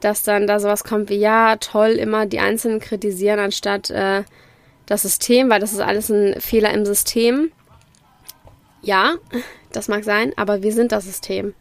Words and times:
dass 0.00 0.22
dann 0.22 0.46
da 0.46 0.60
sowas 0.60 0.84
kommt 0.84 1.10
wie, 1.10 1.18
ja, 1.18 1.56
toll, 1.56 1.90
immer 1.90 2.26
die 2.26 2.40
Einzelnen 2.40 2.80
kritisieren, 2.80 3.38
anstatt 3.38 3.90
äh, 3.90 4.22
das 4.86 5.02
System, 5.02 5.50
weil 5.50 5.60
das 5.60 5.72
ist 5.72 5.80
alles 5.80 6.08
ein 6.08 6.40
Fehler 6.40 6.72
im 6.72 6.86
System. 6.86 7.52
Ja, 8.80 9.14
das 9.72 9.88
mag 9.88 10.04
sein, 10.04 10.32
aber 10.36 10.62
wir 10.62 10.72
sind 10.72 10.92
das 10.92 11.04
System. 11.04 11.54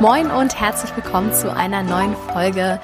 Moin 0.00 0.30
und 0.30 0.60
herzlich 0.60 0.94
willkommen 0.94 1.32
zu 1.32 1.52
einer 1.52 1.82
neuen 1.82 2.14
Folge 2.32 2.80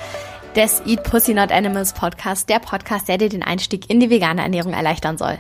des 0.57 0.82
Eat 0.84 1.03
Pussy 1.05 1.32
Not 1.32 1.50
Animals 1.50 1.95
Podcast, 1.95 2.48
der 2.50 2.59
Podcast, 2.59 3.09
der 3.09 3.16
dir 3.16 3.30
den 3.30 3.43
Einstieg 3.43 3.89
in 3.89 4.01
die 4.01 4.11
vegane 4.11 4.43
Ernährung 4.43 4.75
erleichtern 4.75 5.16
soll. 5.16 5.39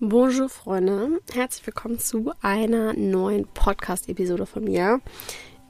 Bonjour 0.00 0.50
Freunde, 0.50 1.20
herzlich 1.32 1.66
willkommen 1.66 1.98
zu 1.98 2.32
einer 2.42 2.92
neuen 2.92 3.46
Podcast-Episode 3.46 4.44
von 4.44 4.64
mir. 4.64 5.00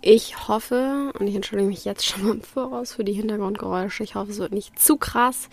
Ich 0.02 0.49
hoffe, 0.49 1.13
und 1.19 1.29
ich 1.29 1.37
entschuldige 1.37 1.69
mich 1.69 1.85
jetzt 1.85 2.05
schon 2.05 2.25
mal 2.25 2.35
im 2.35 2.43
Voraus 2.43 2.95
für 2.95 3.05
die 3.05 3.13
Hintergrundgeräusche, 3.13 4.02
ich 4.02 4.16
hoffe, 4.16 4.33
es 4.33 4.39
wird 4.39 4.52
nicht 4.52 4.77
zu 4.77 4.97
krass. 4.97 5.49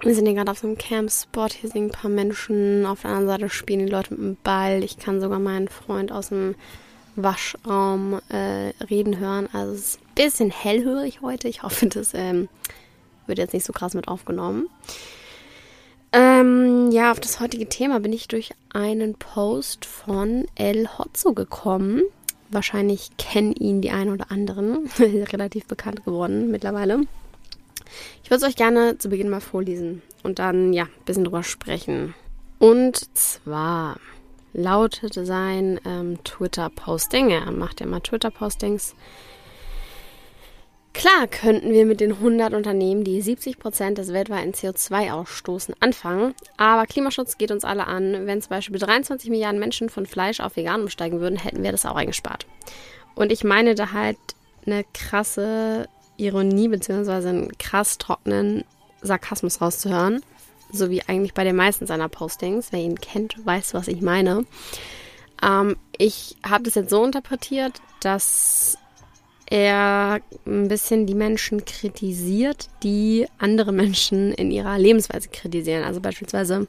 Wir 0.00 0.14
sind 0.14 0.24
hier 0.24 0.36
gerade 0.36 0.50
auf 0.50 0.58
so 0.60 0.68
einem 0.68 0.78
Campspot, 0.78 1.52
hier 1.52 1.68
singen 1.68 1.90
ein 1.90 1.92
paar 1.92 2.10
Menschen, 2.10 2.86
auf 2.86 3.02
der 3.02 3.10
anderen 3.10 3.40
Seite 3.40 3.50
spielen 3.50 3.84
die 3.84 3.92
Leute 3.92 4.14
mit 4.14 4.22
dem 4.22 4.36
Ball. 4.42 4.82
Ich 4.82 4.96
kann 4.96 5.20
sogar 5.20 5.38
meinen 5.38 5.68
Freund 5.68 6.12
aus 6.12 6.30
dem 6.30 6.54
Waschraum 7.22 8.20
äh, 8.28 8.72
reden 8.84 9.18
hören. 9.18 9.48
Also 9.52 9.74
es 9.74 9.80
ist 9.80 10.00
ein 10.00 10.14
bisschen 10.14 10.50
hellhörig 10.50 11.20
heute. 11.22 11.48
Ich 11.48 11.62
hoffe, 11.62 11.86
das 11.86 12.14
ähm, 12.14 12.48
wird 13.26 13.38
jetzt 13.38 13.54
nicht 13.54 13.66
so 13.66 13.72
krass 13.72 13.94
mit 13.94 14.08
aufgenommen. 14.08 14.68
Ähm, 16.12 16.90
ja, 16.90 17.12
auf 17.12 17.20
das 17.20 17.38
heutige 17.40 17.68
Thema 17.68 18.00
bin 18.00 18.12
ich 18.12 18.28
durch 18.28 18.52
einen 18.72 19.14
Post 19.14 19.84
von 19.84 20.46
El 20.54 20.88
Hotzo 20.98 21.34
gekommen. 21.34 22.02
Wahrscheinlich 22.50 23.10
kennen 23.18 23.52
ihn 23.52 23.82
die 23.82 23.90
einen 23.90 24.12
oder 24.12 24.30
anderen. 24.30 24.88
Relativ 24.98 25.66
bekannt 25.66 26.04
geworden 26.04 26.50
mittlerweile. 26.50 27.02
Ich 28.22 28.30
würde 28.30 28.44
es 28.44 28.50
euch 28.50 28.56
gerne 28.56 28.98
zu 28.98 29.08
Beginn 29.08 29.28
mal 29.28 29.40
vorlesen 29.40 30.02
und 30.22 30.38
dann 30.38 30.72
ja 30.72 30.84
ein 30.84 31.04
bisschen 31.04 31.24
drüber 31.24 31.42
sprechen. 31.42 32.14
Und 32.58 33.16
zwar 33.16 33.96
lautet 34.52 35.14
sein 35.14 35.80
ähm, 35.84 36.22
Twitter-Posting. 36.24 37.30
Er 37.30 37.50
macht 37.50 37.80
ja 37.80 37.86
mal 37.86 38.00
Twitter-Postings. 38.00 38.94
Klar 40.94 41.28
könnten 41.28 41.70
wir 41.70 41.86
mit 41.86 42.00
den 42.00 42.12
100 42.12 42.54
Unternehmen, 42.54 43.04
die 43.04 43.20
70 43.20 43.58
Prozent 43.60 43.98
des 43.98 44.12
weltweiten 44.12 44.52
CO2 44.52 45.12
ausstoßen, 45.12 45.74
anfangen. 45.78 46.34
Aber 46.56 46.86
Klimaschutz 46.86 47.38
geht 47.38 47.52
uns 47.52 47.64
alle 47.64 47.86
an. 47.86 48.26
Wenn 48.26 48.42
zum 48.42 48.50
Beispiel 48.50 48.80
23 48.80 49.30
Milliarden 49.30 49.60
Menschen 49.60 49.90
von 49.90 50.06
Fleisch 50.06 50.40
auf 50.40 50.56
vegan 50.56 50.82
umsteigen 50.82 51.20
würden, 51.20 51.38
hätten 51.38 51.62
wir 51.62 51.70
das 51.70 51.86
auch 51.86 51.94
eingespart. 51.94 52.46
Und 53.14 53.30
ich 53.30 53.44
meine 53.44 53.74
da 53.74 53.92
halt 53.92 54.18
eine 54.66 54.84
krasse 54.92 55.88
Ironie 56.16 56.68
bzw. 56.68 57.28
einen 57.28 57.58
krass 57.58 57.98
trockenen 57.98 58.64
Sarkasmus 59.00 59.60
rauszuhören 59.60 60.20
so 60.70 60.90
wie 60.90 61.02
eigentlich 61.02 61.34
bei 61.34 61.44
den 61.44 61.56
meisten 61.56 61.86
seiner 61.86 62.08
Postings. 62.08 62.68
Wer 62.72 62.80
ihn 62.80 63.00
kennt, 63.00 63.44
weiß, 63.44 63.74
was 63.74 63.88
ich 63.88 64.02
meine. 64.02 64.44
Ähm, 65.42 65.76
ich 65.96 66.36
habe 66.44 66.64
das 66.64 66.74
jetzt 66.74 66.90
so 66.90 67.04
interpretiert, 67.04 67.80
dass 68.00 68.78
er 69.46 70.20
ein 70.46 70.68
bisschen 70.68 71.06
die 71.06 71.14
Menschen 71.14 71.64
kritisiert, 71.64 72.68
die 72.82 73.26
andere 73.38 73.72
Menschen 73.72 74.32
in 74.32 74.50
ihrer 74.50 74.78
Lebensweise 74.78 75.28
kritisieren. 75.28 75.84
Also 75.84 76.00
beispielsweise 76.00 76.66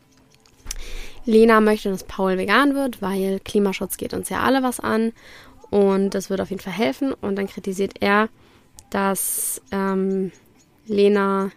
Lena 1.25 1.59
möchte, 1.59 1.89
dass 1.89 2.05
Paul 2.05 2.38
vegan 2.38 2.75
wird, 2.75 3.02
weil 3.02 3.39
Klimaschutz 3.42 3.97
geht 3.97 4.14
uns 4.14 4.30
ja 4.30 4.42
alle 4.42 4.64
was 4.64 4.80
an 4.80 5.11
und 5.70 6.11
das 6.11 6.30
wird 6.30 6.42
auf 6.42 6.50
jeden 6.50 6.61
Fall 6.61 6.73
helfen. 6.73 7.14
Und 7.14 7.36
dann 7.36 7.48
kritisiert 7.48 8.02
er, 8.02 8.30
dass 8.89 9.61
ähm, 9.71 10.32
Lena 10.88 11.52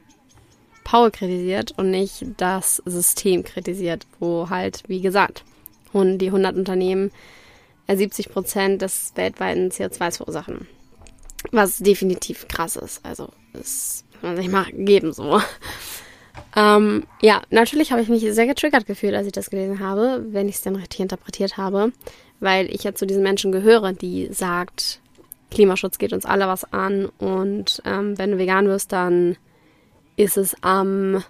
Paul 0.84 1.10
kritisiert 1.10 1.72
und 1.76 1.90
nicht 1.90 2.24
das 2.36 2.82
System 2.84 3.44
kritisiert, 3.44 4.06
wo 4.20 4.50
halt, 4.50 4.82
wie 4.88 5.00
gesagt, 5.00 5.44
die 5.94 6.26
100 6.26 6.56
Unternehmen 6.56 7.10
70 7.88 8.26
äh, 8.26 8.30
Prozent 8.30 8.82
des 8.82 9.12
weltweiten 9.14 9.70
CO2 9.70 10.16
verursachen. 10.16 10.66
Was 11.50 11.78
definitiv 11.78 12.48
krass 12.48 12.76
ist. 12.76 13.04
Also, 13.04 13.28
das 13.52 14.04
muss 14.12 14.22
man 14.22 14.36
sich 14.36 14.48
mal 14.48 14.66
geben 14.72 15.12
so. 15.12 15.40
Ähm, 16.56 17.04
ja, 17.20 17.42
natürlich 17.50 17.92
habe 17.92 18.02
ich 18.02 18.08
mich 18.08 18.22
sehr 18.32 18.46
getriggert 18.46 18.86
gefühlt, 18.86 19.14
als 19.14 19.26
ich 19.26 19.32
das 19.32 19.50
gelesen 19.50 19.80
habe, 19.80 20.24
wenn 20.30 20.48
ich 20.48 20.56
es 20.56 20.62
dann 20.62 20.76
richtig 20.76 21.00
interpretiert 21.00 21.56
habe, 21.56 21.92
weil 22.40 22.74
ich 22.74 22.84
ja 22.84 22.94
zu 22.94 23.06
diesen 23.06 23.22
Menschen 23.22 23.52
gehöre, 23.52 23.92
die 23.92 24.28
sagt, 24.32 25.00
Klimaschutz 25.50 25.98
geht 25.98 26.12
uns 26.12 26.24
alle 26.24 26.46
was 26.46 26.70
an 26.72 27.10
und 27.18 27.82
ähm, 27.84 28.16
wenn 28.18 28.32
du 28.32 28.38
vegan 28.38 28.66
wirst, 28.66 28.92
dann 28.92 29.36
ist 30.16 30.36
es 30.36 30.54
am 30.62 31.22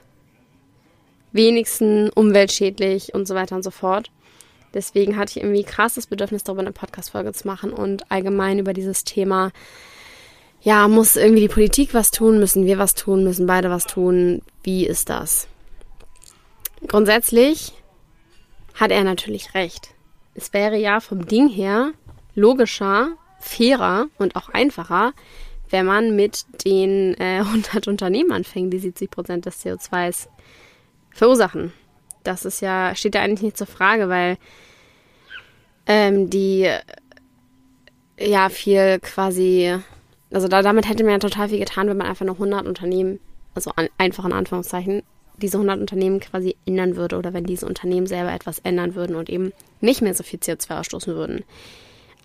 wenigsten 1.32 2.10
umweltschädlich 2.10 3.15
und 3.15 3.26
so 3.26 3.34
weiter 3.34 3.56
und 3.56 3.62
so 3.62 3.70
fort. 3.70 4.10
Deswegen 4.75 5.16
hatte 5.16 5.32
ich 5.38 5.44
irgendwie 5.44 5.65
krass 5.65 5.94
das 5.94 6.06
Bedürfnis, 6.06 6.44
darüber 6.44 6.62
eine 6.62 6.72
Podcast-Folge 6.72 7.32
zu 7.32 7.47
machen 7.47 7.72
und 7.72 8.10
allgemein 8.10 8.59
über 8.59 8.72
dieses 8.72 9.04
Thema. 9.04 9.50
Ja, 10.62 10.88
muss 10.88 11.16
irgendwie 11.16 11.43
die 11.43 11.48
Politik 11.48 11.93
was 11.93 12.10
tun? 12.10 12.38
Müssen 12.38 12.66
wir 12.66 12.78
was 12.78 12.94
tun? 12.94 13.25
Müssen 13.25 13.47
beide 13.47 13.69
was 13.70 13.84
tun? 13.84 14.43
Wie 14.62 14.87
ist 14.87 15.09
das? 15.10 15.49
Grundsätzlich 16.87 17.72
hat 18.75 18.91
er 18.91 19.04
natürlich 19.04 19.54
recht. 19.54 19.91
Es 20.34 20.53
wäre 20.53 20.76
ja 20.76 21.00
vom 21.00 21.26
Ding 21.26 21.49
her 21.49 21.93
logischer, 22.34 23.10
fairer 23.38 24.06
und 24.19 24.37
auch 24.37 24.49
einfacher, 24.49 25.12
wenn 25.72 25.86
man 25.86 26.14
mit 26.14 26.44
den 26.64 27.14
äh, 27.18 27.38
100 27.44 27.88
Unternehmen 27.88 28.30
anfängt, 28.30 28.72
die 28.72 28.78
70 28.78 29.10
Prozent 29.10 29.46
des 29.46 29.64
CO2s 29.64 30.28
verursachen. 31.10 31.72
Das 32.22 32.44
ist 32.44 32.60
ja, 32.60 32.94
steht 32.94 33.16
ja 33.16 33.22
eigentlich 33.22 33.42
nicht 33.42 33.58
zur 33.58 33.66
Frage, 33.66 34.08
weil 34.08 34.36
ähm, 35.86 36.30
die 36.30 36.70
ja 38.18 38.48
viel 38.48 39.00
quasi, 39.00 39.76
also 40.30 40.46
da, 40.46 40.62
damit 40.62 40.88
hätte 40.88 41.02
man 41.02 41.14
ja 41.14 41.18
total 41.18 41.48
viel 41.48 41.58
getan, 41.58 41.88
wenn 41.88 41.96
man 41.96 42.06
einfach 42.06 42.24
nur 42.24 42.36
100 42.36 42.66
Unternehmen, 42.66 43.18
also 43.54 43.72
an, 43.74 43.88
einfach 43.98 44.24
in 44.24 44.32
Anführungszeichen, 44.32 45.02
diese 45.38 45.56
100 45.56 45.80
Unternehmen 45.80 46.20
quasi 46.20 46.54
ändern 46.66 46.94
würde 46.94 47.16
oder 47.16 47.32
wenn 47.32 47.44
diese 47.44 47.66
Unternehmen 47.66 48.06
selber 48.06 48.32
etwas 48.32 48.60
ändern 48.60 48.94
würden 48.94 49.16
und 49.16 49.28
eben 49.28 49.52
nicht 49.80 50.02
mehr 50.02 50.14
so 50.14 50.22
viel 50.22 50.38
CO2 50.38 50.78
ausstoßen 50.78 51.14
würden. 51.16 51.44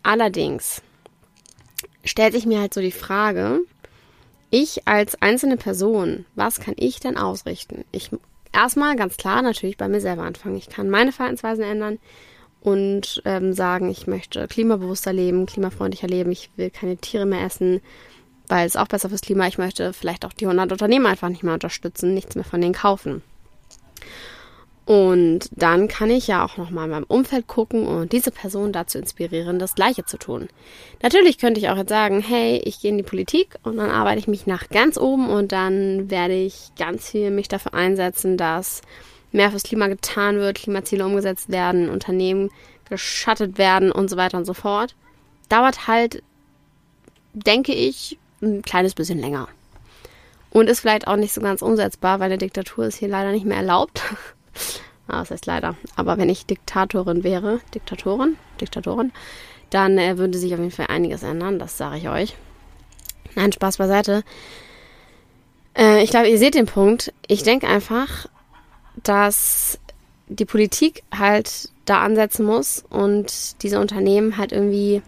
Allerdings 0.04 0.84
stellt 2.08 2.34
sich 2.34 2.46
mir 2.46 2.60
halt 2.60 2.74
so 2.74 2.82
die 2.82 2.92
Frage, 2.92 3.60
ich 4.50 4.88
als 4.88 5.22
einzelne 5.22 5.58
Person, 5.58 6.26
was 6.36 6.60
kann 6.60 6.76
ich 6.78 7.00
denn 7.00 7.18
ausrichten? 7.18 7.84
Ich 7.92 8.12
erstmal 8.54 8.96
ganz 8.96 9.18
klar 9.18 9.42
natürlich 9.42 9.78
bei 9.78 9.88
mir 9.88 10.02
selber 10.02 10.24
anfangen. 10.24 10.58
Ich 10.58 10.70
kann 10.70 10.90
meine 10.90 11.12
Verhaltensweisen 11.12 11.64
ändern 11.64 12.00
und 12.62 13.22
ähm, 13.26 13.54
sagen, 13.54 13.90
ich 13.90 14.08
möchte 14.08 14.48
klimabewusster 14.48 15.14
leben, 15.14 15.46
klimafreundlicher 15.46 16.08
leben, 16.08 16.32
ich 16.32 16.50
will 16.56 16.70
keine 16.70 16.98
Tiere 16.98 17.26
mehr 17.26 17.44
essen, 17.44 17.82
weil 18.48 18.66
es 18.66 18.76
auch 18.76 18.88
besser 18.88 19.10
fürs 19.10 19.22
Klima. 19.22 19.48
Ich 19.48 19.58
möchte 19.58 19.94
vielleicht 19.94 20.26
auch 20.26 20.34
die 20.34 20.46
100 20.46 20.72
Unternehmen 20.72 21.06
einfach 21.06 21.30
nicht 21.30 21.44
mehr 21.44 21.54
unterstützen, 21.54 22.14
nichts 22.14 22.36
mehr 22.36 22.46
von 22.46 22.62
denen 22.62 22.74
kaufen. 22.74 23.22
Und 24.88 25.50
dann 25.52 25.90
kann 25.90 26.10
ich 26.10 26.28
ja 26.28 26.46
auch 26.46 26.56
nochmal 26.56 26.86
in 26.86 26.92
meinem 26.92 27.06
Umfeld 27.10 27.46
gucken 27.46 27.86
und 27.86 28.14
diese 28.14 28.32
Person 28.32 28.72
dazu 28.72 28.98
inspirieren, 28.98 29.60
das 29.60 29.76
Gleiche 29.76 30.06
zu 30.06 30.18
tun. 30.18 30.48
Natürlich 31.04 31.38
könnte 31.38 31.60
ich 31.60 31.68
auch 31.68 31.76
jetzt 31.76 31.90
sagen, 31.90 32.22
hey, 32.22 32.62
ich 32.64 32.80
gehe 32.80 32.92
in 32.92 32.98
die 32.98 33.04
Politik 33.04 33.56
und 33.64 33.76
dann 33.76 33.90
arbeite 33.90 34.20
ich 34.20 34.30
mich 34.30 34.48
nach 34.48 34.70
ganz 34.70 34.98
oben 34.98 35.28
und 35.30 35.52
dann 35.52 36.10
werde 36.10 36.36
ich 36.36 36.72
ganz 36.80 37.10
viel 37.10 37.32
mich 37.32 37.50
dafür 37.50 37.74
einsetzen, 37.74 38.38
dass 38.38 38.82
mehr 39.34 39.52
fürs 39.52 39.64
Klima 39.64 39.88
getan 39.88 40.38
wird, 40.38 40.60
Klimaziele 40.60 41.06
umgesetzt 41.06 41.50
werden, 41.50 41.90
Unternehmen 41.90 42.50
geschattet 42.88 43.58
werden 43.58 43.92
und 43.92 44.10
so 44.10 44.16
weiter 44.16 44.38
und 44.38 44.46
so 44.46 44.54
fort. 44.54 44.96
Dauert 45.50 45.88
halt, 45.88 46.24
denke 47.34 47.74
ich, 47.74 48.18
ein 48.42 48.62
kleines 48.62 48.94
bisschen 48.94 49.20
länger. 49.20 49.50
Und 50.50 50.70
ist 50.70 50.80
vielleicht 50.80 51.08
auch 51.10 51.18
nicht 51.18 51.34
so 51.34 51.42
ganz 51.42 51.62
umsetzbar, 51.62 52.22
weil 52.22 52.28
eine 52.28 52.38
Diktatur 52.38 52.86
ist 52.86 53.00
hier 53.00 53.10
leider 53.10 53.34
nicht 53.34 53.46
mehr 53.46 53.58
erlaubt. 53.58 54.02
Ah, 55.08 55.20
das 55.20 55.32
heißt 55.32 55.46
leider. 55.46 55.76
Aber 55.96 56.18
wenn 56.18 56.30
ich 56.30 56.46
Diktatorin 56.46 57.24
wäre, 57.24 57.60
Diktatorin, 57.74 58.38
Diktatorin, 58.60 59.12
dann 59.70 59.98
äh, 59.98 60.18
würde 60.18 60.38
sich 60.38 60.54
auf 60.54 60.60
jeden 60.60 60.72
Fall 60.72 60.88
einiges 60.88 61.24
ändern, 61.24 61.60
das 61.60 61.78
sage 61.78 61.98
ich 61.98 62.10
euch. 62.10 62.36
Nein, 63.36 63.52
Spaß 63.52 63.78
beiseite. 63.78 64.24
Äh, 65.78 66.04
ich 66.04 66.10
glaube, 66.10 66.30
ihr 66.30 66.38
seht 66.38 66.56
den 66.56 66.66
Punkt. 66.66 67.14
Ich 67.28 67.44
denke 67.44 67.68
einfach, 67.68 68.28
dass 69.04 69.80
die 70.28 70.46
Politik 70.46 71.04
halt 71.18 71.70
da 71.86 72.02
ansetzen 72.02 72.46
muss 72.46 72.84
und 72.90 73.62
diese 73.64 73.80
Unternehmen 73.80 74.38
halt 74.38 74.52
irgendwie 74.52 75.02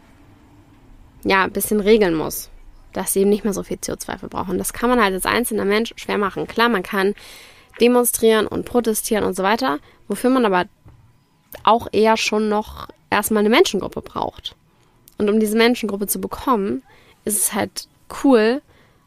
ja 1.23 1.43
ein 1.43 1.51
bisschen 1.51 1.81
regeln 1.81 2.15
muss, 2.15 2.49
dass 2.93 3.13
sie 3.13 3.21
eben 3.21 3.29
nicht 3.29 3.43
mehr 3.43 3.53
so 3.53 3.63
viel 3.63 3.77
CO2 3.77 4.17
verbrauchen. 4.17 4.57
Das 4.57 4.71
kann 4.71 4.89
man 4.89 5.01
halt 5.01 5.13
als 5.13 5.25
einzelner 5.25 5.65
Mensch 5.65 5.93
schwer 5.97 6.17
machen. 6.17 6.47
Klar, 6.47 6.69
man 6.69 6.83
kann 6.83 7.15
demonstrieren 7.79 8.47
und 8.47 8.65
protestieren 8.65 9.23
und 9.23 9.35
so 9.35 9.43
weiter, 9.43 9.79
wofür 10.07 10.29
man 10.29 10.45
aber 10.45 10.65
auch 11.63 11.87
eher 11.91 12.17
schon 12.17 12.49
noch 12.49 12.87
erstmal 13.09 13.41
eine 13.41 13.49
Menschengruppe 13.49 14.01
braucht. 14.01 14.55
Und 15.17 15.29
um 15.29 15.39
diese 15.39 15.57
Menschengruppe 15.57 16.07
zu 16.07 16.21
bekommen, 16.21 16.83
ist 17.25 17.37
es 17.37 17.53
halt 17.53 17.87
cool, 18.23 18.61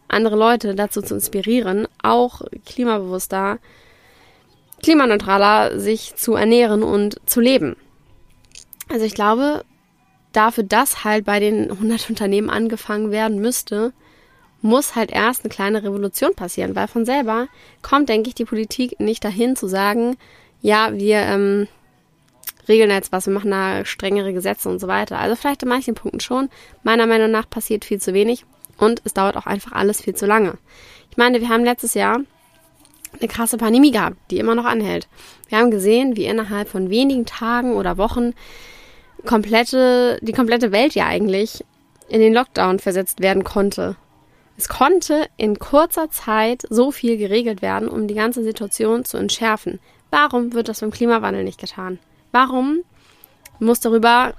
andere 0.09 0.37
Leute 0.37 0.75
dazu 0.75 1.01
zu 1.01 1.15
inspirieren, 1.15 1.89
auch 2.03 2.43
klimabewusster, 2.67 3.59
klimaneutraler 4.83 5.79
sich 5.79 6.15
zu 6.17 6.35
ernähren 6.35 6.83
und 6.83 7.19
zu 7.25 7.41
leben. 7.41 7.77
Also 8.89 9.07
ich 9.07 9.15
glaube, 9.15 9.65
dafür, 10.33 10.65
dass 10.65 11.05
halt 11.05 11.25
bei 11.25 11.41
den 11.41 11.71
100 11.71 12.11
Unternehmen 12.11 12.51
angefangen 12.51 13.11
werden 13.11 13.41
müsste, 13.41 13.93
muss 14.63 14.95
halt 14.95 15.11
erst 15.11 15.45
eine 15.45 15.53
kleine 15.53 15.83
Revolution 15.83 16.35
passieren, 16.35 16.75
weil 16.75 16.89
von 16.89 17.05
selber 17.05 17.49
kommt, 17.83 18.09
denke 18.09 18.29
ich, 18.29 18.35
die 18.35 18.45
Politik 18.45 18.99
nicht 19.01 19.25
dahin 19.25 19.57
zu 19.57 19.67
sagen, 19.67 20.17
ja, 20.61 20.93
wir 20.93 21.19
ähm, 21.19 21.69
regeln 22.69 22.91
jetzt 22.91 23.13
was, 23.13 23.27
wir 23.27 23.35
machen 23.35 23.51
da 23.51 23.85
strengere 23.85 24.33
Gesetze 24.33 24.69
und 24.69 24.79
so 24.79 24.87
weiter. 24.87 25.19
Also 25.19 25.37
vielleicht 25.37 25.63
in 25.63 25.69
manchen 25.69 25.95
Punkten 25.95 26.21
schon. 26.21 26.49
Meiner 26.85 27.07
Meinung 27.07 27.31
nach 27.31 27.51
passiert 27.51 27.85
viel 27.85 28.01
zu 28.01 28.15
wenig 28.15 28.45
und 28.79 29.03
es 29.05 29.15
dauert 29.15 29.37
auch 29.37 29.47
einfach 29.47 29.73
alles 29.73 30.01
viel 30.01 30.15
zu 30.15 30.27
lange. 30.27 30.59
Ich 31.11 31.17
meine, 31.17 31.41
wir 31.41 31.49
haben 31.49 31.65
letztes 31.65 31.95
Jahr 31.95 32.21
eine 33.19 33.29
krasse 33.29 33.59
Pandemie 33.59 33.91
gehabt, 33.91 34.17
die 34.31 34.39
immer 34.39 34.55
noch 34.55 34.65
anhält. 34.65 35.09
Wir 35.49 35.59
haben 35.59 35.71
gesehen, 35.71 36.17
wie 36.17 36.25
innerhalb 36.25 36.69
von 36.69 36.89
wenigen 36.89 37.27
Tagen 37.27 37.75
oder 37.75 37.99
Wochen 37.99 38.33
komplette, 39.27 40.19
die 40.23 40.33
komplette 40.33 40.73
Welt 40.73 40.95
ja 40.95 41.07
eigentlich 41.07 41.65
in 42.09 42.21
den 42.21 42.33
Lockdown 42.33 42.79
versetzt 42.79 43.21
werden 43.21 43.45
konnte. 43.45 43.97
Es 44.57 44.69
konnte 44.69 45.29
in 45.37 45.59
kurzer 45.59 46.11
Zeit 46.11 46.63
so 46.69 46.91
viel 46.91 47.17
geregelt 47.17 47.63
werden, 47.63 47.89
um 47.89 48.07
die 48.07 48.15
ganze 48.15 48.43
Situation 48.43 49.05
zu 49.05 49.17
entschärfen. 49.17 49.81
Warum 50.11 50.53
wird 50.53 50.69
das 50.69 50.81
beim 50.81 50.91
Klimawandel 50.91 51.43
nicht 51.43 51.61
getan? 51.61 51.99
Warum 52.33 52.81
muss 53.59 53.81
darüber 53.81 54.35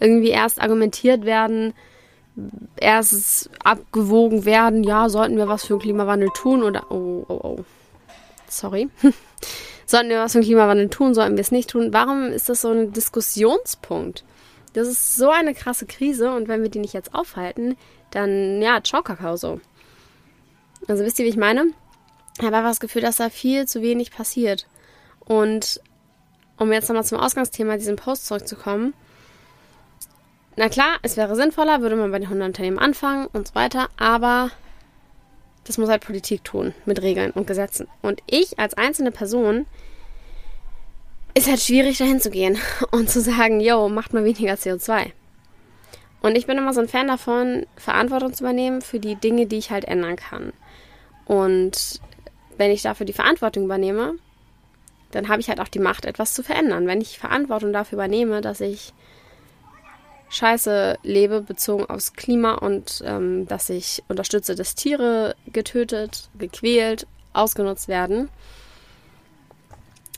irgendwie 0.00 0.30
erst 0.30 0.60
argumentiert 0.60 1.24
werden, 1.24 1.74
erst 2.76 3.50
abgewogen 3.64 4.44
werden, 4.44 4.84
ja, 4.84 5.08
sollten 5.08 5.36
wir 5.36 5.48
was 5.48 5.64
für 5.64 5.74
den 5.74 5.80
Klimawandel 5.80 6.30
tun 6.34 6.62
oder 6.62 6.90
oh, 6.90 7.24
oh, 7.28 7.40
oh. 7.42 7.64
Sorry. 8.48 8.88
sollten 9.86 10.08
wir 10.08 10.20
was 10.20 10.32
für 10.32 10.38
den 10.38 10.46
Klimawandel 10.46 10.88
tun, 10.88 11.14
sollten 11.14 11.36
wir 11.36 11.42
es 11.42 11.50
nicht 11.50 11.70
tun? 11.70 11.92
Warum 11.92 12.32
ist 12.32 12.48
das 12.48 12.62
so 12.62 12.70
ein 12.70 12.92
Diskussionspunkt? 12.92 14.24
Das 14.72 14.88
ist 14.88 15.16
so 15.16 15.30
eine 15.30 15.54
krasse 15.54 15.86
Krise 15.86 16.34
und 16.34 16.48
wenn 16.48 16.62
wir 16.62 16.70
die 16.70 16.78
nicht 16.78 16.94
jetzt 16.94 17.14
aufhalten, 17.14 17.76
dann 18.10 18.60
ja, 18.62 18.82
ciao 18.82 19.02
Kakao 19.02 19.36
so. 19.36 19.60
Also 20.86 21.04
wisst 21.04 21.18
ihr, 21.18 21.24
wie 21.24 21.30
ich 21.30 21.36
meine? 21.36 21.72
Ich 22.38 22.44
habe 22.44 22.56
einfach 22.56 22.70
das 22.70 22.80
Gefühl, 22.80 23.02
dass 23.02 23.16
da 23.16 23.30
viel 23.30 23.66
zu 23.66 23.82
wenig 23.82 24.12
passiert. 24.12 24.66
Und 25.20 25.80
um 26.56 26.72
jetzt 26.72 26.88
nochmal 26.88 27.04
zum 27.04 27.18
Ausgangsthema 27.18 27.76
diesen 27.76 27.96
Post 27.96 28.26
zurückzukommen. 28.26 28.94
Na 30.56 30.68
klar, 30.68 30.98
es 31.02 31.16
wäre 31.16 31.36
sinnvoller, 31.36 31.82
würde 31.82 31.96
man 31.96 32.10
bei 32.10 32.18
den 32.18 32.26
100 32.26 32.48
Unternehmen 32.48 32.78
anfangen 32.78 33.26
und 33.26 33.48
so 33.48 33.54
weiter, 33.54 33.88
aber 33.96 34.50
das 35.64 35.78
muss 35.78 35.88
halt 35.88 36.04
Politik 36.04 36.42
tun 36.42 36.74
mit 36.84 37.02
Regeln 37.02 37.30
und 37.30 37.46
Gesetzen. 37.46 37.86
Und 38.02 38.22
ich 38.26 38.58
als 38.58 38.74
einzelne 38.74 39.12
Person 39.12 39.66
ist 41.38 41.48
halt 41.48 41.60
schwierig 41.60 41.98
dahin 41.98 42.20
zu 42.20 42.30
gehen 42.30 42.58
und 42.90 43.08
zu 43.08 43.20
sagen, 43.20 43.60
yo, 43.60 43.88
macht 43.88 44.12
mal 44.12 44.24
weniger 44.24 44.54
CO2. 44.54 45.12
Und 46.20 46.36
ich 46.36 46.46
bin 46.46 46.58
immer 46.58 46.74
so 46.74 46.80
ein 46.80 46.88
Fan 46.88 47.06
davon, 47.06 47.64
Verantwortung 47.76 48.32
zu 48.32 48.42
übernehmen 48.42 48.82
für 48.82 48.98
die 48.98 49.14
Dinge, 49.14 49.46
die 49.46 49.58
ich 49.58 49.70
halt 49.70 49.84
ändern 49.84 50.16
kann. 50.16 50.52
Und 51.26 52.00
wenn 52.56 52.72
ich 52.72 52.82
dafür 52.82 53.06
die 53.06 53.12
Verantwortung 53.12 53.64
übernehme, 53.64 54.14
dann 55.12 55.28
habe 55.28 55.40
ich 55.40 55.48
halt 55.48 55.60
auch 55.60 55.68
die 55.68 55.78
Macht, 55.78 56.04
etwas 56.06 56.34
zu 56.34 56.42
verändern. 56.42 56.88
Wenn 56.88 57.00
ich 57.00 57.20
Verantwortung 57.20 57.72
dafür 57.72 57.96
übernehme, 57.96 58.40
dass 58.40 58.60
ich 58.60 58.92
scheiße 60.30 60.98
lebe, 61.04 61.40
bezogen 61.40 61.86
aufs 61.86 62.14
Klima 62.14 62.54
und 62.54 63.02
ähm, 63.06 63.46
dass 63.46 63.70
ich 63.70 64.02
unterstütze, 64.08 64.56
dass 64.56 64.74
Tiere 64.74 65.36
getötet, 65.46 66.28
gequält, 66.36 67.06
ausgenutzt 67.32 67.86
werden. 67.86 68.28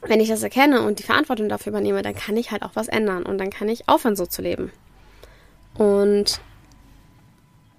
Wenn 0.03 0.21
ich 0.21 0.29
das 0.29 0.43
erkenne 0.43 0.83
und 0.83 0.99
die 0.99 1.05
Verantwortung 1.05 1.49
dafür 1.49 1.71
übernehme, 1.71 2.03
dann 2.03 2.15
kann 2.15 2.37
ich 2.37 2.51
halt 2.51 2.63
auch 2.63 2.75
was 2.75 2.89
ändern 2.89 3.25
und 3.25 3.39
dann 3.39 3.51
kann 3.51 3.69
ich 3.69 3.89
aufhören, 3.89 4.17
so 4.17 4.27
zu 4.27 4.41
leben. 4.43 4.73
Und 5.75 6.41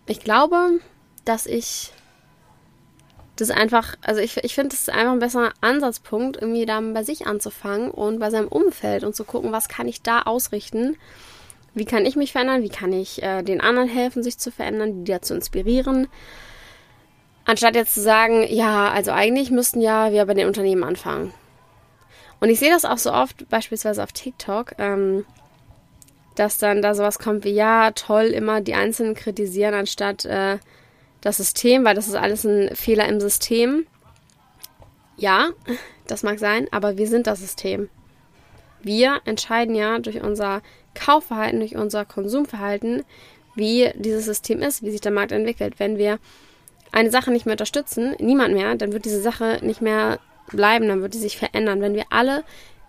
ich 0.06 0.20
glaube, 0.20 0.80
dass 1.26 1.46
ich 1.46 1.92
das 3.36 3.50
einfach, 3.50 3.96
also 4.02 4.22
ich, 4.22 4.38
ich 4.44 4.54
finde, 4.54 4.70
das 4.70 4.82
ist 4.82 4.90
einfach 4.90 5.14
ein 5.14 5.20
besserer 5.20 5.54
Ansatzpunkt, 5.62 6.38
irgendwie 6.40 6.66
da 6.66 6.80
bei 6.80 7.04
sich 7.04 7.28
anzufangen 7.28 7.90
und 7.90 8.20
bei 8.20 8.30
seinem 8.30 8.48
Umfeld 8.48 9.04
und 9.04 9.16
zu 9.16 9.24
gucken, 9.24 9.52
was 9.52 9.68
kann 9.68 9.88
ich 9.88 10.02
da 10.02 10.22
ausrichten, 10.22 10.98
wie 11.74 11.86
kann 11.86 12.06
ich 12.06 12.16
mich 12.16 12.34
verändern, 12.34 12.64
wie 12.64 12.70
kann 12.70 12.94
ich 12.94 13.24
äh, 13.24 13.44
den 13.44 13.62
anderen 13.62 13.88
helfen, 13.88 14.24
sich 14.24 14.38
zu 14.38 14.52
verändern, 14.52 15.06
die 15.06 15.12
dazu 15.12 15.34
inspirieren. 15.34 16.08
Anstatt 17.46 17.76
jetzt 17.76 17.96
zu 17.96 18.02
sagen, 18.02 18.46
ja, 18.50 18.90
also 18.92 19.12
eigentlich 19.12 19.50
müssten 19.50 19.82
ja 19.82 20.12
wir 20.12 20.26
bei 20.26 20.34
den 20.34 20.48
Unternehmen 20.48 20.84
anfangen. 20.84 21.34
Und 22.42 22.50
ich 22.50 22.60
sehe 22.60 22.72
das 22.72 22.86
auch 22.86 22.98
so 22.98 23.14
oft, 23.14 23.48
beispielsweise 23.50 24.04
auf 24.04 24.12
TikTok, 24.12 24.74
ähm, 24.80 25.26
dass 26.36 26.58
dann 26.58 26.82
da 26.82 26.96
sowas 26.96 27.20
kommt 27.20 27.46
wie, 27.46 27.52
ja, 27.52 27.92
toll, 27.92 28.26
immer 28.26 28.62
die 28.62 28.74
Einzelnen 28.74 29.14
kritisieren, 29.14 29.76
anstatt 29.76 30.26
äh, 30.26 30.58
das 31.22 31.38
System, 31.38 31.86
weil 31.86 31.94
das 31.94 32.08
ist 32.08 32.16
alles 32.16 32.44
ein 32.44 32.76
Fehler 32.76 33.08
im 33.08 33.22
System. 33.22 33.86
Ja, 35.18 35.50
das 36.08 36.24
mag 36.24 36.40
sein, 36.40 36.68
aber 36.72 36.98
wir 36.98 37.08
sind 37.08 37.28
das 37.28 37.40
System. 37.40 37.90
Wir 38.82 39.22
entscheiden 39.26 39.76
ja 39.76 40.00
durch 40.00 40.24
unser 40.24 40.64
Kaufverhalten, 40.96 41.60
durch 41.60 41.76
unser 41.76 42.06
Konsumverhalten, 42.06 43.04
wie 43.54 43.92
dieses 43.94 44.26
System 44.26 44.64
ist, 44.64 44.82
wie 44.82 44.90
sich 44.90 45.02
der 45.02 45.12
Markt 45.12 45.32
entwickelt. 45.32 45.76
Wenn 45.78 46.00
wir 46.00 46.18
eine 46.92 47.12
Sache 47.12 47.30
nicht 47.30 47.46
mehr 47.46 47.54
unterstützen, 47.54 48.16
niemand 48.20 48.56
mehr, 48.56 48.74
dann 48.76 48.94
wird 48.94 49.06
diese 49.06 49.22
Sache 49.22 49.60
nicht 49.62 49.82
mehr 49.82 50.20
bleiben, 50.52 50.88
dann 50.88 51.02
wird 51.02 51.14
die 51.14 51.20
sich 51.20 51.38
verändern. 51.38 51.82
Wenn 51.82 51.96
wir 51.96 52.06
alle 52.10 52.44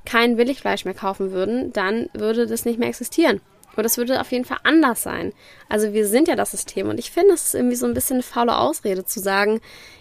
kein 0.04 0.36
Billigfleisch 0.36 0.84
mehr 0.84 0.94
kaufen 0.94 1.32
würden, 1.32 1.72
dann 1.72 2.08
würde 2.12 2.46
das 2.46 2.64
nicht 2.64 2.78
mehr 2.78 2.88
existieren. 2.88 3.40
Und 3.74 3.84
das 3.84 3.96
würde 3.96 4.20
auf 4.20 4.30
jeden 4.32 4.44
Fall 4.44 4.58
anders 4.64 5.02
sein. 5.02 5.32
Also 5.68 5.92
wir 5.92 6.06
sind 6.06 6.28
ja 6.28 6.36
das 6.36 6.50
System. 6.50 6.88
Und 6.88 6.98
ich 6.98 7.10
finde, 7.10 7.32
es 7.32 7.46
ist 7.46 7.54
irgendwie 7.54 7.76
so 7.76 7.86
ein 7.86 7.94
bisschen 7.94 8.16
eine 8.16 8.22
faule 8.22 8.58
Ausrede 8.58 9.04
zu 9.04 9.20
sagen, 9.20 9.60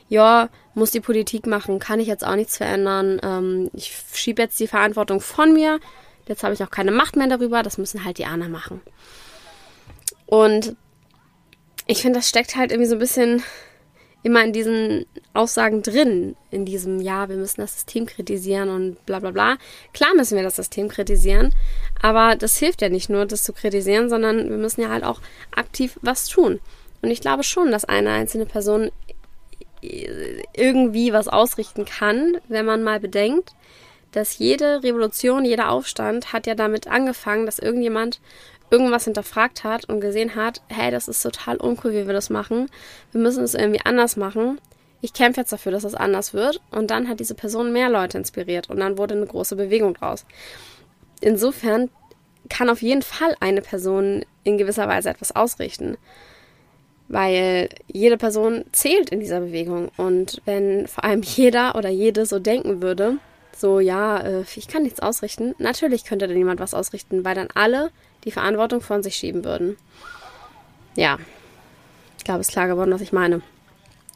ja, 0.09 0.49
muss 0.73 0.91
die 0.91 0.99
Politik 0.99 1.47
machen, 1.47 1.79
kann 1.79 1.99
ich 2.01 2.07
jetzt 2.07 2.25
auch 2.25 2.35
nichts 2.35 2.57
verändern. 2.57 3.21
Ähm, 3.23 3.69
ich 3.73 3.95
schiebe 4.13 4.41
jetzt 4.41 4.59
die 4.59 4.67
Verantwortung 4.67 5.21
von 5.21 5.53
mir. 5.53 5.79
Jetzt 6.27 6.43
habe 6.43 6.53
ich 6.53 6.63
auch 6.63 6.69
keine 6.69 6.91
Macht 6.91 7.15
mehr 7.15 7.27
darüber. 7.27 7.63
Das 7.63 7.77
müssen 7.77 8.03
halt 8.03 8.17
die 8.17 8.25
anderen 8.25 8.51
machen. 8.51 8.81
Und 10.25 10.75
ich 11.87 12.01
finde, 12.01 12.19
das 12.19 12.27
steckt 12.27 12.55
halt 12.55 12.71
irgendwie 12.71 12.89
so 12.89 12.95
ein 12.95 12.99
bisschen 12.99 13.43
immer 14.23 14.43
in 14.43 14.53
diesen 14.53 15.05
Aussagen 15.33 15.81
drin, 15.81 16.35
in 16.51 16.65
diesem, 16.65 16.99
ja, 17.01 17.29
wir 17.29 17.37
müssen 17.37 17.61
das 17.61 17.73
System 17.73 18.05
kritisieren 18.05 18.69
und 18.69 19.05
bla 19.05 19.19
bla 19.19 19.31
bla. 19.31 19.57
Klar 19.93 20.13
müssen 20.15 20.35
wir 20.35 20.43
das 20.43 20.57
System 20.57 20.89
kritisieren, 20.89 21.53
aber 22.01 22.35
das 22.35 22.57
hilft 22.57 22.81
ja 22.81 22.89
nicht 22.89 23.09
nur, 23.09 23.25
das 23.25 23.43
zu 23.43 23.53
kritisieren, 23.53 24.09
sondern 24.09 24.49
wir 24.49 24.57
müssen 24.57 24.81
ja 24.81 24.89
halt 24.89 25.03
auch 25.03 25.21
aktiv 25.55 25.97
was 26.01 26.27
tun. 26.27 26.59
Und 27.01 27.09
ich 27.09 27.21
glaube 27.21 27.43
schon, 27.43 27.71
dass 27.71 27.85
eine 27.85 28.11
einzelne 28.11 28.45
Person 28.45 28.91
irgendwie 30.53 31.11
was 31.11 31.27
ausrichten 31.27 31.85
kann, 31.85 32.37
wenn 32.47 32.65
man 32.65 32.83
mal 32.83 32.99
bedenkt, 32.99 33.55
dass 34.11 34.37
jede 34.37 34.83
Revolution, 34.83 35.45
jeder 35.45 35.69
Aufstand 35.69 36.33
hat 36.33 36.47
ja 36.47 36.55
damit 36.55 36.87
angefangen, 36.87 37.45
dass 37.45 37.59
irgendjemand 37.59 38.19
irgendwas 38.69 39.03
hinterfragt 39.03 39.63
hat 39.63 39.85
und 39.85 39.99
gesehen 39.99 40.35
hat, 40.35 40.61
hey, 40.69 40.91
das 40.91 41.07
ist 41.07 41.21
total 41.21 41.57
uncool, 41.57 41.91
wie 41.91 42.07
wir 42.07 42.13
das 42.13 42.29
machen. 42.29 42.69
Wir 43.11 43.21
müssen 43.21 43.43
es 43.43 43.53
irgendwie 43.53 43.81
anders 43.83 44.15
machen. 44.15 44.59
Ich 45.01 45.13
kämpfe 45.13 45.41
jetzt 45.41 45.51
dafür, 45.51 45.71
dass 45.71 45.83
es 45.83 45.95
anders 45.95 46.33
wird. 46.33 46.61
Und 46.71 46.89
dann 46.89 47.09
hat 47.09 47.19
diese 47.19 47.35
Person 47.35 47.73
mehr 47.73 47.89
Leute 47.89 48.17
inspiriert 48.17 48.69
und 48.69 48.79
dann 48.79 48.97
wurde 48.97 49.15
eine 49.15 49.25
große 49.25 49.55
Bewegung 49.55 49.93
draus. 49.93 50.25
Insofern 51.19 51.89
kann 52.49 52.69
auf 52.69 52.81
jeden 52.81 53.01
Fall 53.01 53.35
eine 53.39 53.61
Person 53.61 54.25
in 54.43 54.57
gewisser 54.57 54.87
Weise 54.87 55.09
etwas 55.09 55.35
ausrichten. 55.35 55.97
Weil 57.09 57.69
jede 57.87 58.17
Person 58.17 58.63
zählt 58.71 59.09
in 59.09 59.19
dieser 59.19 59.41
Bewegung. 59.41 59.89
Und 59.97 60.41
wenn 60.45 60.87
vor 60.87 61.03
allem 61.03 61.21
jeder 61.23 61.75
oder 61.75 61.89
jede 61.89 62.25
so 62.25 62.39
denken 62.39 62.81
würde, 62.81 63.17
so, 63.61 63.79
ja, 63.79 64.19
äh, 64.19 64.43
ich 64.55 64.67
kann 64.67 64.83
nichts 64.83 64.99
ausrichten, 64.99 65.55
natürlich 65.57 66.03
könnte 66.03 66.27
dann 66.27 66.37
jemand 66.37 66.59
was 66.59 66.73
ausrichten, 66.73 67.23
weil 67.23 67.35
dann 67.35 67.47
alle 67.53 67.91
die 68.23 68.31
Verantwortung 68.31 68.81
von 68.81 69.03
sich 69.03 69.15
schieben 69.15 69.43
würden. 69.45 69.77
Ja, 70.95 71.17
ich 72.17 72.23
glaube, 72.23 72.41
es 72.41 72.49
ist 72.49 72.53
klar 72.53 72.67
geworden, 72.67 72.91
was 72.91 73.01
ich 73.01 73.13
meine. 73.13 73.41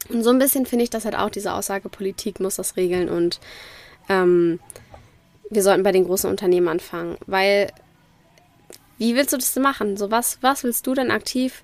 Und 0.10 0.24
so 0.24 0.30
ein 0.30 0.40
bisschen 0.40 0.66
finde 0.66 0.84
ich 0.84 0.90
das 0.90 1.06
halt 1.06 1.16
auch, 1.16 1.30
diese 1.30 1.54
Aussage, 1.54 1.90
Politik 1.90 2.40
muss 2.40 2.56
das 2.56 2.76
regeln 2.76 3.10
und 3.10 3.40
ähm, 4.10 4.60
wir 5.50 5.64
sollten 5.64 5.84
bei 5.84 5.92
den 5.92 6.06
großen 6.06 6.30
Unternehmen 6.30 6.68
anfangen. 6.68 7.18
Weil, 7.26 7.72
wie 8.98 9.16
willst 9.16 9.34
du 9.34 9.38
das 9.38 9.56
machen? 9.56 9.98
So, 9.98 10.12
was, 10.12 10.40
was 10.42 10.64
willst 10.64 10.86
du 10.86 10.94
denn 10.94 11.12
aktiv 11.12 11.64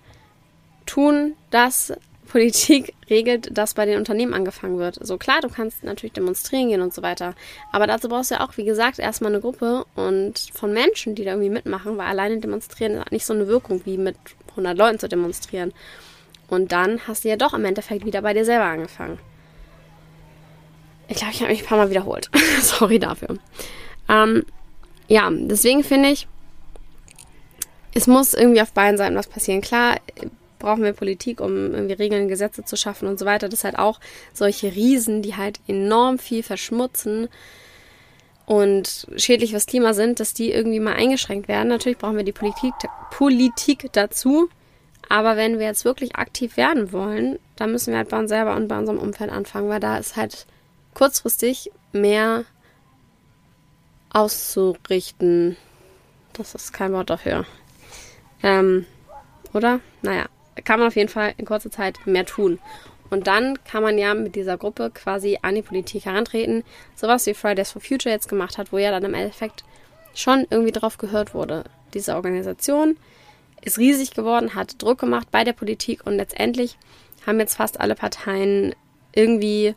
tun, 0.86 1.36
dass 1.50 1.94
Politik 2.32 2.94
regelt, 3.10 3.58
dass 3.58 3.74
bei 3.74 3.86
den 3.86 3.98
Unternehmen 3.98 4.34
angefangen 4.34 4.78
wird. 4.78 4.98
So 5.06 5.18
klar, 5.18 5.42
du 5.42 5.50
kannst 5.50 5.84
natürlich 5.84 6.14
demonstrieren 6.14 6.70
gehen 6.70 6.82
und 6.82 6.94
so 6.94 7.02
weiter. 7.02 7.36
Aber 7.74 7.88
dazu 7.88 8.08
brauchst 8.08 8.32
du 8.32 8.36
ja 8.36 8.48
auch, 8.48 8.56
wie 8.56 8.64
gesagt, 8.64 9.00
erstmal 9.00 9.34
eine 9.34 9.42
Gruppe 9.42 9.86
und 9.96 10.40
von 10.54 10.72
Menschen, 10.72 11.14
die 11.14 11.26
da 11.26 11.32
irgendwie 11.32 11.50
mitmachen, 11.50 11.98
weil 11.98 12.08
alleine 12.08 12.40
demonstrieren 12.40 13.00
hat 13.00 13.12
nicht 13.12 13.26
so 13.26 13.34
eine 13.34 13.48
Wirkung 13.48 13.82
wie 13.84 13.98
mit 13.98 14.16
100 14.52 14.78
Leuten 14.78 14.98
zu 14.98 15.10
demonstrieren. 15.10 15.74
Und 16.48 16.72
dann 16.72 17.06
hast 17.06 17.26
du 17.26 17.30
ja 17.30 17.36
doch 17.36 17.54
im 17.54 17.66
Endeffekt 17.66 18.06
wieder 18.06 18.22
bei 18.22 18.34
dir 18.34 18.46
selber 18.46 18.66
angefangen. 18.66 19.20
Ich 21.10 21.18
glaube, 21.18 21.34
ich 21.34 21.42
habe 21.42 21.52
mich 21.52 21.64
ein 21.64 21.68
paar 21.68 21.80
Mal 21.80 21.90
wiederholt. 21.90 22.30
Sorry 22.62 22.98
dafür. 22.98 23.38
Ähm, 24.08 24.46
ja, 25.10 25.30
deswegen 25.30 25.84
finde 25.84 26.10
ich, 26.10 26.30
es 27.94 28.08
muss 28.08 28.34
irgendwie 28.34 28.62
auf 28.62 28.72
beiden 28.72 28.98
Seiten 28.98 29.16
was 29.18 29.28
passieren. 29.28 29.60
Klar, 29.60 29.98
brauchen 30.62 30.84
wir 30.84 30.94
Politik, 30.94 31.42
um 31.42 31.74
irgendwie 31.74 31.94
Regeln, 31.94 32.28
Gesetze 32.28 32.64
zu 32.64 32.78
schaffen 32.78 33.08
und 33.08 33.20
so 33.20 33.26
weiter. 33.26 33.50
Das 33.50 33.60
ist 33.60 33.64
halt 33.64 33.80
auch 33.80 34.00
solche 34.34 34.74
Riesen, 34.74 35.22
die 35.22 35.36
halt 35.36 35.60
enorm 35.68 36.20
viel 36.20 36.44
verschmutzen 36.44 37.28
und 38.46 39.08
schädlich 39.16 39.52
fürs 39.52 39.66
Klima 39.66 39.94
sind, 39.94 40.20
dass 40.20 40.34
die 40.34 40.52
irgendwie 40.52 40.80
mal 40.80 40.96
eingeschränkt 40.96 41.48
werden. 41.48 41.70
Natürlich 41.70 41.98
brauchen 41.98 42.18
wir 42.18 42.24
die 42.24 42.32
Politik, 42.32 42.74
Politik 43.10 43.90
dazu. 43.94 44.50
Aber 45.10 45.36
wenn 45.36 45.60
wir 45.60 45.66
jetzt 45.66 45.84
wirklich 45.84 46.16
aktiv 46.16 46.58
werden 46.58 46.92
wollen, 46.92 47.38
dann 47.56 47.72
müssen 47.72 47.92
wir 47.92 47.98
halt 47.98 48.10
bei 48.10 48.20
uns 48.20 48.30
selber 48.30 48.56
und 48.56 48.68
bei 48.68 48.78
unserem 48.78 49.00
Umfeld 49.00 49.30
anfangen, 49.30 49.70
weil 49.70 49.80
da 49.80 49.98
ist 49.98 50.16
halt 50.16 50.46
kurzfristig 50.94 51.72
mehr 51.92 52.46
auszurichten. 54.10 55.58
Das 56.34 56.56
ist 56.56 56.74
kein 56.74 56.94
Wort 56.94 57.10
dafür. 57.10 57.46
Ähm, 58.44 58.86
oder? 59.54 59.80
Naja, 60.02 60.26
kann 60.64 60.80
man 60.80 60.88
auf 60.88 60.96
jeden 60.96 61.10
Fall 61.10 61.34
in 61.38 61.46
kurzer 61.46 61.72
Zeit 61.72 62.06
mehr 62.06 62.26
tun. 62.26 62.60
Und 63.10 63.28
dann 63.28 63.62
kann 63.66 63.84
man 63.84 63.98
ja 63.98 64.14
mit 64.14 64.36
dieser 64.36 64.58
Gruppe 64.58 64.90
quasi 64.90 65.38
an 65.42 65.56
die 65.56 65.62
Politik 65.62 66.06
herantreten. 66.06 66.64
Sowas 66.96 67.26
wie 67.26 67.34
Fridays 67.34 67.72
for 67.72 67.82
Future 67.82 68.14
jetzt 68.14 68.30
gemacht 68.30 68.58
hat, 68.58 68.72
wo 68.72 68.78
ja 68.78 68.92
dann 68.92 69.04
im 69.04 69.14
Endeffekt 69.14 69.66
schon 70.14 70.48
irgendwie 70.50 70.72
drauf 70.72 70.98
gehört 70.98 71.34
wurde. 71.34 71.66
Diese 71.94 72.16
Organisation 72.16 72.98
ist 73.62 73.78
riesig 73.78 74.12
geworden, 74.12 74.56
hat 74.56 74.82
Druck 74.82 75.00
gemacht 75.00 75.28
bei 75.30 75.44
der 75.44 75.54
Politik 75.54 76.06
und 76.06 76.16
letztendlich 76.16 76.78
haben 77.28 77.40
jetzt 77.40 77.56
fast 77.56 77.80
alle 77.80 77.96
Parteien 77.96 78.74
irgendwie 79.14 79.76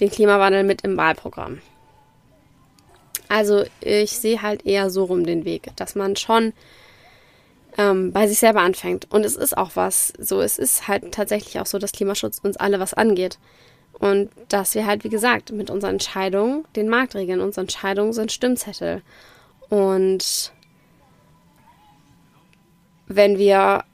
den 0.00 0.10
Klimawandel 0.10 0.64
mit 0.64 0.82
im 0.82 0.96
Wahlprogramm. 0.96 1.60
Also 3.28 3.64
ich 3.80 4.18
sehe 4.18 4.42
halt 4.42 4.64
eher 4.66 4.90
so 4.90 5.04
rum 5.04 5.24
den 5.24 5.44
Weg, 5.44 5.70
dass 5.76 5.94
man 5.94 6.16
schon 6.16 6.52
ähm, 7.78 8.12
bei 8.12 8.26
sich 8.26 8.40
selber 8.40 8.60
anfängt. 8.60 9.06
Und 9.10 9.24
es 9.24 9.36
ist 9.36 9.56
auch 9.56 9.70
was. 9.74 10.12
So, 10.18 10.42
es 10.42 10.58
ist 10.58 10.88
halt 10.88 11.12
tatsächlich 11.12 11.58
auch 11.60 11.66
so, 11.66 11.78
dass 11.78 11.92
Klimaschutz 11.92 12.40
uns 12.42 12.56
alle 12.58 12.80
was 12.80 12.92
angeht. 12.92 13.38
Und 13.98 14.30
dass 14.48 14.74
wir 14.74 14.86
halt, 14.86 15.04
wie 15.04 15.08
gesagt, 15.08 15.50
mit 15.52 15.70
unseren 15.70 15.92
Entscheidungen 15.92 16.64
den 16.76 16.88
Markt 16.88 17.14
regeln. 17.14 17.40
Unsere 17.40 17.62
Entscheidungen 17.62 18.12
sind 18.12 18.32
Stimmzettel. 18.32 19.02
Und 19.70 20.52
wenn 23.06 23.38
wir 23.38 23.84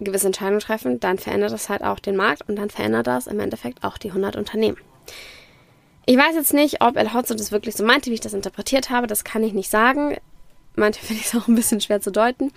gewisse 0.00 0.26
Entscheidungen 0.26 0.60
treffen, 0.60 1.00
dann 1.00 1.18
verändert 1.18 1.52
das 1.52 1.68
halt 1.68 1.82
auch 1.82 1.98
den 1.98 2.16
Markt 2.16 2.48
und 2.48 2.56
dann 2.56 2.70
verändert 2.70 3.06
das 3.06 3.26
im 3.26 3.38
Endeffekt 3.40 3.84
auch 3.84 3.98
die 3.98 4.08
100 4.08 4.36
Unternehmen. 4.36 4.78
Ich 6.06 6.16
weiß 6.16 6.34
jetzt 6.34 6.52
nicht, 6.52 6.82
ob 6.82 6.96
El 6.96 7.14
Hotzo 7.14 7.34
das 7.34 7.52
wirklich 7.52 7.76
so 7.76 7.84
meinte, 7.84 8.10
wie 8.10 8.14
ich 8.14 8.20
das 8.20 8.34
interpretiert 8.34 8.90
habe. 8.90 9.06
Das 9.06 9.24
kann 9.24 9.42
ich 9.42 9.54
nicht 9.54 9.70
sagen. 9.70 10.16
Manchmal 10.76 11.06
finde 11.06 11.22
ich 11.22 11.28
es 11.28 11.34
auch 11.34 11.48
ein 11.48 11.54
bisschen 11.54 11.80
schwer 11.80 12.00
zu 12.00 12.10
deuten. 12.10 12.52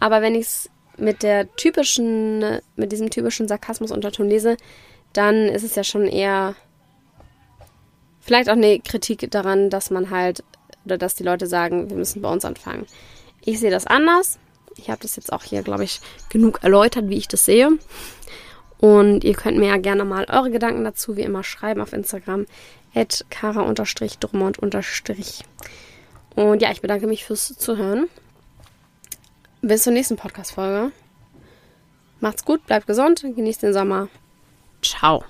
Aber 0.00 0.20
wenn 0.22 0.34
ich 0.34 0.46
es 0.46 0.70
mit 0.98 1.22
der 1.22 1.54
typischen, 1.56 2.60
mit 2.76 2.92
diesem 2.92 3.10
typischen 3.10 3.48
Sarkasmus 3.48 3.90
Unterton 3.90 4.28
lese, 4.28 4.56
dann 5.12 5.48
ist 5.48 5.62
es 5.62 5.74
ja 5.74 5.84
schon 5.84 6.06
eher 6.06 6.54
vielleicht 8.20 8.48
auch 8.48 8.54
eine 8.54 8.80
Kritik 8.80 9.30
daran, 9.30 9.70
dass 9.70 9.90
man 9.90 10.10
halt, 10.10 10.44
oder 10.84 10.98
dass 10.98 11.14
die 11.14 11.24
Leute 11.24 11.46
sagen, 11.46 11.90
wir 11.90 11.96
müssen 11.96 12.22
bei 12.22 12.30
uns 12.30 12.44
anfangen. 12.44 12.86
Ich 13.44 13.60
sehe 13.60 13.70
das 13.70 13.86
anders. 13.86 14.38
Ich 14.76 14.88
habe 14.90 15.02
das 15.02 15.16
jetzt 15.16 15.32
auch 15.32 15.42
hier, 15.42 15.62
glaube 15.62 15.84
ich, 15.84 16.00
genug 16.30 16.62
erläutert, 16.62 17.08
wie 17.08 17.18
ich 17.18 17.28
das 17.28 17.44
sehe. 17.44 17.70
Und 18.78 19.22
ihr 19.22 19.34
könnt 19.34 19.58
mir 19.58 19.68
ja 19.68 19.76
gerne 19.76 20.04
mal 20.04 20.24
eure 20.28 20.50
Gedanken 20.50 20.82
dazu 20.84 21.16
wie 21.16 21.22
immer 21.22 21.44
schreiben 21.44 21.80
auf 21.80 21.92
Instagram 21.92 22.46
kara-drummond- 23.30 24.58
und 26.34 26.62
ja, 26.62 26.70
ich 26.70 26.80
bedanke 26.80 27.06
mich 27.06 27.24
fürs 27.24 27.56
Zuhören. 27.56 28.08
Bis 29.60 29.84
zur 29.84 29.92
nächsten 29.92 30.16
Podcast-Folge. 30.16 30.92
Macht's 32.20 32.44
gut, 32.44 32.66
bleibt 32.66 32.86
gesund, 32.86 33.22
genießt 33.22 33.62
den 33.62 33.72
Sommer. 33.72 34.08
Ciao. 34.82 35.24